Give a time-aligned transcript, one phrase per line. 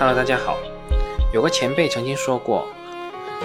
[0.00, 0.56] Hello，大家好。
[1.32, 2.68] 有个前辈曾经说过，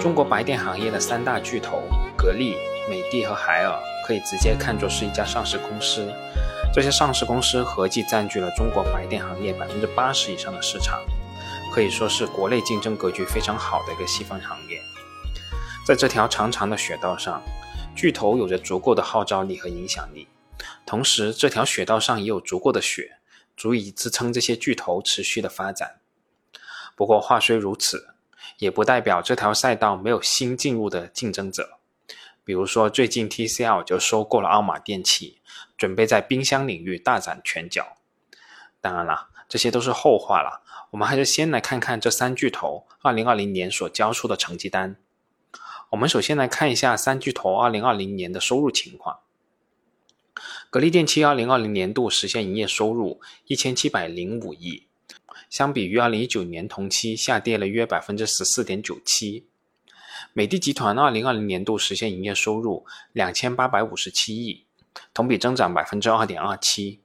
[0.00, 1.82] 中国白电行业的三大巨头
[2.16, 2.54] 格力、
[2.88, 3.76] 美的和海尔
[4.06, 6.08] 可以直接看作是一家上市公司。
[6.72, 11.02] 这些上市公司合计占据了中国白电行业百分之八十以上的市场，
[11.72, 14.80] 可以说是国内竞争格局非常好的一个细分行业。
[15.84, 17.42] 在这条长长的雪道上，
[17.96, 20.28] 巨头有着足够的号召力和影响力，
[20.86, 23.16] 同时这条雪道上也有足够的雪，
[23.56, 25.96] 足以支撑这些巨头持续的发展。
[26.94, 28.14] 不过话虽如此，
[28.58, 31.78] 也不代表这条赛道没有新进入的竞争者。
[32.44, 35.38] 比如说，最近 TCL 就收购了奥马电器，
[35.76, 37.96] 准备在冰箱领域大展拳脚。
[38.80, 40.62] 当然了，这些都是后话了。
[40.90, 44.96] 我们还是先来看看这三巨头2020年所交出的成绩单。
[45.90, 49.20] 我们首先来看一下三巨头2020年的收入情况。
[50.68, 54.86] 格力电器2020年度实现营业收入1705亿。
[55.50, 59.46] 相比于二零一九年同期下跌了约百分之十四点九七。
[60.32, 64.64] 美的集团二零二零年度实现营业收入两千八百五十七亿，
[65.12, 67.00] 同比增长百分之二点二七。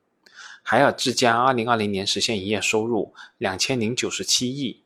[0.62, 4.84] 海尔智家二零二零年实现营业收入两千零九十七亿，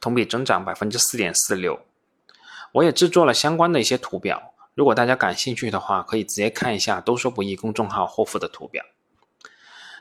[0.00, 1.80] 同比增长百分之四点四六。
[2.72, 8.84] 我也制作了相关的一些图表，如果大家感兴趣的话，可以直接看一下“都说不易”公众号后附的图表。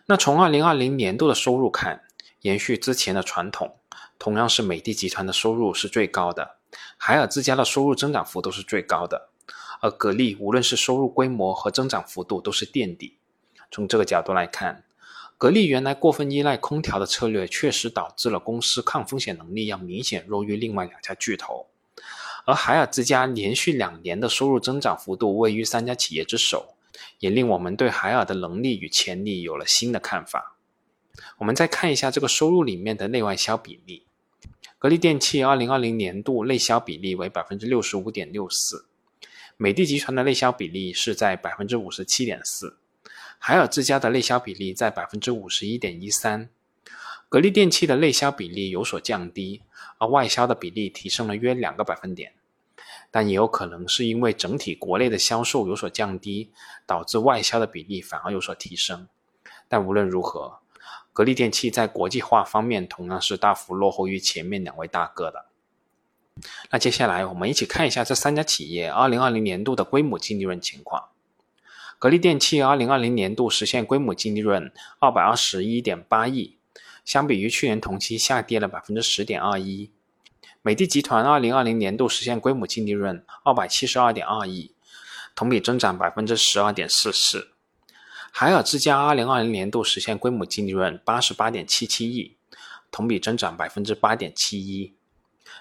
[0.07, 2.03] 那从二零二零年度的收入看，
[2.45, 3.77] 延续之前的传统，
[4.19, 6.57] 同样是美的集团的收入是最高的，
[6.95, 9.29] 海尔之家的收入增长幅度是最高的，
[9.81, 13.17] 而格力无论是收入规模和增长幅度都是垫底。
[13.71, 14.83] 从这个角度来看，
[15.39, 21.65] 格力原来过分依赖空调的策略，确实导致了公司抗风险能力要明显弱于另外两家巨头，
[22.45, 26.75] 而海尔之家连续两年的收入增长幅度位于三家企业之首，
[27.17, 30.54] 也令我们对海尔的能力与潜力有了新的看法。
[31.37, 34.05] 我们再看一下这个收入里面的内外销比例，
[34.77, 38.85] 格力电器二零二零年度内销比例为百分之六十五点六四，
[39.57, 42.77] 美的集团的内销比例是在百分之五十七点四，
[43.39, 46.49] 海尔之家的内销比例在百分之五十一点一三，
[47.29, 49.61] 格力电器的内销比例有所降低，
[49.97, 52.33] 而外销的比例提升了约两个百分点，
[53.09, 56.51] 但也有可能是因为整体国内的销售有所降低，
[56.85, 59.07] 导致外销的比例反而有所提升，
[59.67, 60.59] 但无论如何。
[61.15, 65.45] 格力电器在国际化方面同样是大幅落后于前面两位大哥的。
[66.69, 71.05] 那接下来我们一起看一下这三家企业2020年度的规模净利润情况。
[71.97, 76.57] 格力电器2020年度实现规模净利润221.8亿，
[77.05, 79.91] 相比于去年同期下跌了10.21%。
[80.61, 84.73] 美的集团2020年度实现规模净利润272.2亿，
[85.33, 87.54] 同比增长12.44%。
[88.37, 92.35] 海尔之家二零二零年度实现规模净利润八十八点七七亿，
[92.91, 94.93] 同比增长百分之八点七一。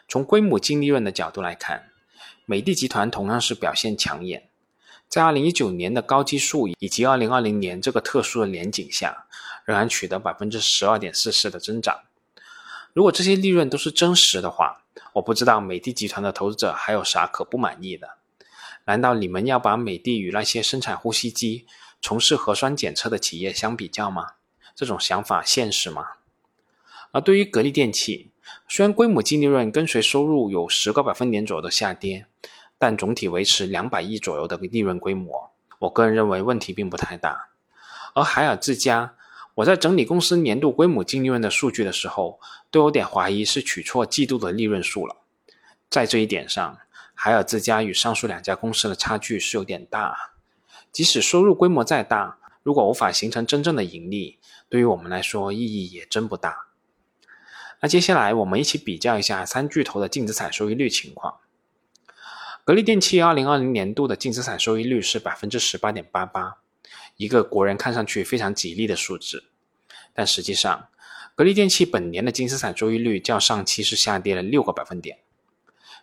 [0.09, 1.93] 从规模净利润的角度来看，
[2.47, 4.49] 美的集团同样是表现抢眼，
[5.09, 9.27] 在二零一九年的高基数以及二零二零年这个特殊的年景下，
[9.65, 12.01] 仍然取得百分之十二点四四的增长。
[12.93, 18.19] 如果这些利润都是真实的话，我不知道美的集团的投资者还有啥可不满意的？
[18.87, 21.67] 难道你们要把美的与那些生产呼吸机？
[22.05, 24.33] 从事核酸检测的企业相比较吗？
[24.77, 26.07] 这种想法现实吗？
[27.13, 28.31] 而对于格力电器，
[28.69, 32.27] 虽然规模净利润跟随收入有十个百分点左右的下跌，
[32.77, 37.49] 但总体维持两百亿左右的利润规模，我个人认为问题并不太大。
[38.13, 39.15] 而海尔智家，
[39.55, 42.39] 我在整理公司年度规模净利润的数据的时候，
[42.71, 45.17] 都有点怀疑是取错季度的利润数了。
[45.89, 46.77] 在这一点上，
[47.15, 50.34] 海尔智家与上述两家公司的差距是有点大。
[50.95, 54.39] 即使收入规模再大，如果无法形成真正的盈利，
[54.69, 56.69] 对于我们来说意义也真不大。
[57.81, 61.41] 那接下来我们一起比较一下三巨头的净资产收益率情况。
[62.65, 66.59] 格力电器二零二零年度的净资产收益率是百分之十八点八八，
[67.17, 69.47] 一个国人看上去非常吉利的数字。
[70.15, 70.87] 但实际上，
[71.35, 75.19] 格力电器本年的净资产收益率较上期是下跌了六个百分点。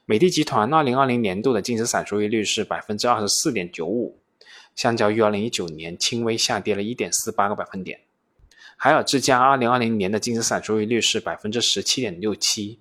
[0.03, 4.20] 美的集团二零二零年度的净资产收益率是百分之二十四点九五。
[4.75, 8.01] 相较于二零一九年，轻微下跌了一点四八个百分点。
[8.77, 12.79] 海尔之家二零二零年的净资产收益率是百分之十七点六七，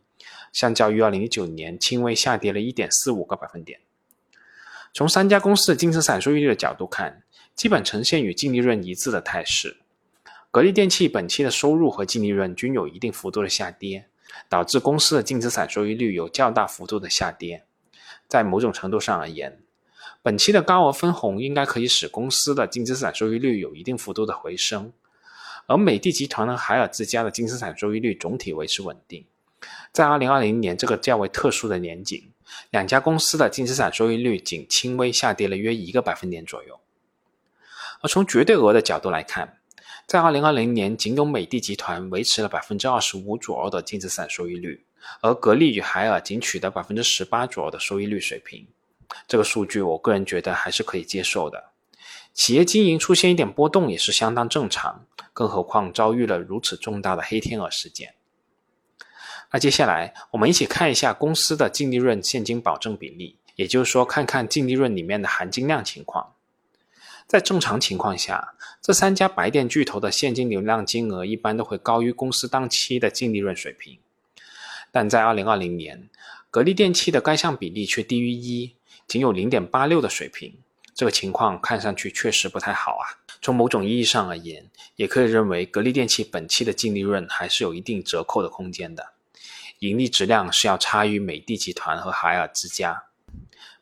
[0.52, 3.80] 相较于二零一九年，轻微下跌了一点四五个百分点。
[4.92, 7.22] 从三家公司的净资产收益率的角度看，
[7.54, 9.76] 基本呈现与净利润一致的态势。
[10.50, 14.06] 格力电器本期的收入和净利润均有一定幅度的下跌，
[14.48, 17.64] 导致公司的净资产收益率有较大幅度的下跌。
[18.26, 19.60] 在某种程度上而言，
[20.22, 24.92] 本期的高额分红应该可以使公司的净资产收益率有一定幅度的回升，
[25.66, 29.24] 而美的集团和海尔之家的净资产收益率总体维持稳定，
[29.92, 32.30] 在2020年这个较为特殊的年景，
[32.68, 36.78] 两家公司的净资产收益率仅轻微下跌了约一个百分点左右。
[38.02, 39.58] 而从绝对额的角度来看，
[40.06, 44.84] 在2020年，仅有美的集团维持了百分之二十五左右的净资产收益率，
[45.22, 48.66] 而格力与海尔仅取得百分之十八左右的收益率水平。
[49.26, 51.70] 这个数据，我个人觉得还是可以接受的。
[52.32, 58.14] 企业经营出现一点波动也是相当正常，更何况遭遇了如此重大的黑天鹅事件。
[59.52, 66.34] 那接下来，我们一起看一下公司的净利润现金保证比例，也就是说，看看净利润里面的含金量情况。
[67.26, 73.98] 在正常情况下，这三家白电巨头的现金流量金额一般都会高于公司当期的净利润水平。
[74.92, 76.08] 但在2020年，
[76.50, 78.76] 格力电器的该项比例却低于一，
[79.10, 80.56] 仅有0.86的水平。
[80.94, 83.18] 这个情况看上去确实不太好啊。
[83.42, 89.14] 从某种意义上而言，也可以认为格力电器本期的净利润还是有一定折扣的空间的。
[89.80, 93.06] 盈利质量是要差于美的集团和海尔之家。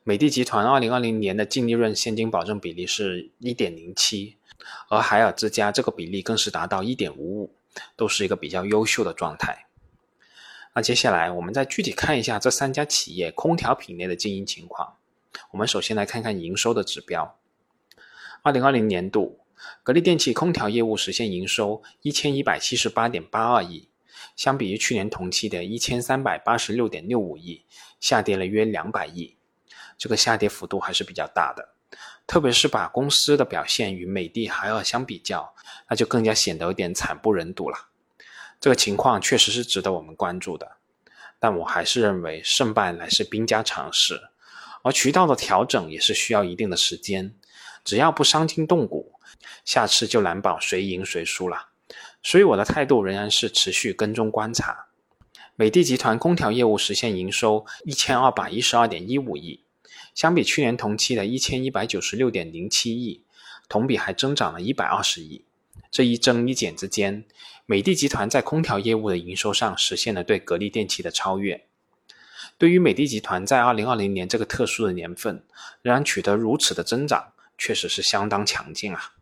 [0.03, 4.33] 美的集团2020年的净利润现金保证比例是1.07，
[4.87, 7.51] 而海尔之家这个比例更是达到1.55，
[7.95, 9.67] 都是一个比较优秀的状态。
[10.73, 14.95] 那接下来我们再具体看一下这三家企业空调品类的经营情况。
[15.51, 17.39] 我们首先来看看营收的指标。
[18.43, 19.39] 2020年度，
[19.83, 23.89] 格力电器空调业务实现营收1178.82亿。
[24.35, 27.65] 相比于去年同期的一千三百八十六点六五亿，
[27.99, 29.37] 下跌了约两百亿，
[29.97, 31.73] 这个下跌幅度还是比较大的。
[32.27, 35.53] 特别是把公司的表现与美的、海尔相比较，
[35.89, 37.89] 那就更加显得有点惨不忍睹了。
[38.59, 40.77] 这个情况确实是值得我们关注的，
[41.39, 44.21] 但我还是认为胜败乃是兵家常事，
[44.83, 47.35] 而渠道的调整也是需要一定的时间。
[47.83, 49.13] 只要不伤筋动骨，
[49.63, 51.69] 下次就难保谁赢谁输了。
[52.21, 54.87] 所以我的态度仍然是持续跟踪观察。
[55.55, 59.63] 美的集团空调业务实现营收一千二百一十二点一五亿，
[60.13, 63.23] 相比去年同期的一千一百九十六点零七亿，
[63.67, 65.45] 同比还增长了一百二十亿。
[65.91, 67.25] 这一增一减之间，
[67.65, 71.68] 美的集团在空调业务的营收上实现了对格力电器的超越。
[72.59, 75.45] 对于美的集团在二零二零年这个特殊的年份，
[75.81, 79.13] 仍然取得如此的增长，确实是相当强劲啊。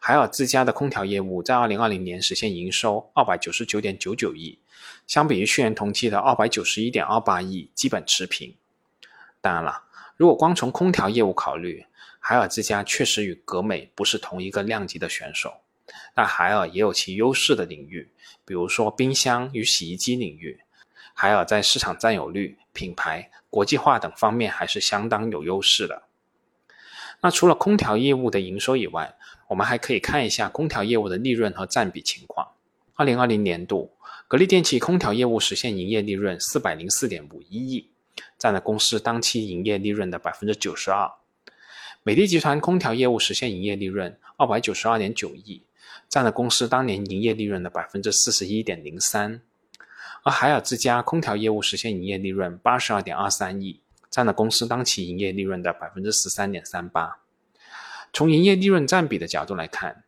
[0.00, 4.58] 海尔自家的空调业务在2020年实现营收299.99亿，
[5.06, 8.56] 相比于去年同期的291.28亿，基本持平。
[9.40, 9.84] 当然了，
[10.16, 11.86] 如果光从空调业务考虑，
[12.18, 15.60] 海尔自家确实与格美不是同一个量级的选手，
[16.12, 18.10] 但海尔也有其优势的领域，
[18.44, 20.60] 比如说冰箱与洗衣机领域，
[21.18, 26.02] 海尔在市场占有率、品牌、国际化等方面还是相当有优势的。
[27.22, 29.16] 那除了空调业务的营收以外，
[29.48, 32.48] 我们还可以看一下空调业务的利润和占比情况。
[32.96, 33.92] 二零二零年度，
[34.28, 37.88] 格力电器空调业务实现营业利润四百零四点五一亿，
[38.36, 41.10] 占了公司当期营业利润的百分之九十二。
[42.02, 45.62] 美的集团空调业务实现营业利润二百九十二点九亿，
[46.10, 49.40] 占了公司当年营业利润的百分之四十一点零三。
[50.26, 53.80] 而海尔之家空调业务实现营业利润八十二点二三亿，
[54.10, 57.18] 占了公司当期营业利润的百分之十三点三八。
[58.12, 60.02] 从营业利润占比的角度来看，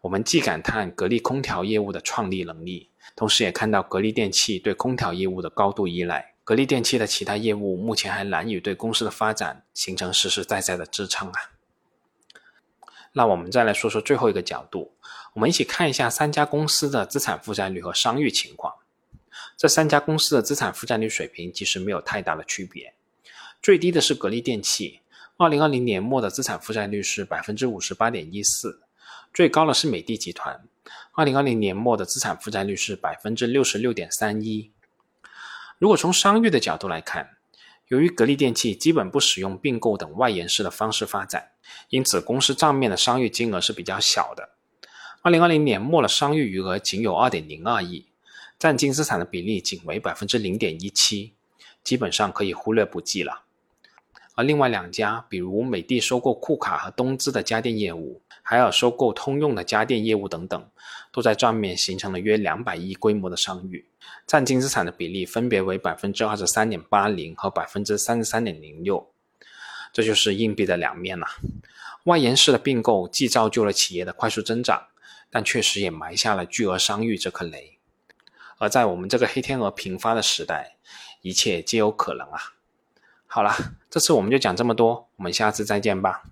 [0.00, 6.32] 我们既感叹格力空调业务的创立能力，同时也看到格力电器对空调业务的高度依赖。
[6.44, 11.40] 格力电器的其他业务目前还难以对公司的发展形成实实在在的支撑啊。
[13.12, 14.94] 那我们再来说说最后一个角度，
[15.34, 18.67] 我们一起看一下三家公司的资产负债率和商誉情况。
[19.58, 22.94] 这三家公司的资产负债率水平其实没有太大的区别，
[23.60, 25.00] 最低的是格力电器。
[25.36, 28.82] 二零二零年末的资产负债率是百分之五十八点一四，
[29.34, 30.64] 最高的是美的集团，
[31.10, 34.70] 二零二零年末的资产负债率是百分之六十六点三一。
[35.78, 37.30] 如果从商誉的角度来看，
[37.88, 41.50] 由于格力电器基本不使用并购等外延式的方式发展，
[41.88, 44.50] 因此公司账面的商誉金额是比较小的。
[45.22, 48.07] 二零二零年末的商誉余额仅有二点零二亿，
[48.58, 51.34] 占净资产的比例仅为百分之零点一七，
[51.84, 53.44] 基本上可以忽略不计了。
[54.34, 60.70] 而另外两家，比如美的收购库卡和东芝的家电业务，海尔收购通用的家电业务等等，
[61.12, 63.86] 都在账面形成了约两百亿规模的商誉，
[64.26, 69.08] 占净资产的比例分别为百分之二十三点八零和百分之三十三点零六。
[69.92, 71.26] 这就是硬币的两面呐。
[72.04, 74.88] 外延式的并购既造就了企业的快速增长，
[75.30, 77.77] 但确实也埋下了巨额商誉这颗雷。
[78.58, 80.76] 而在我们这个黑天鹅频发的时代，
[81.22, 82.38] 一切皆有可能啊。
[83.26, 83.52] 好了，
[83.88, 86.24] 这次我们就讲这么多，我们下次再见吧。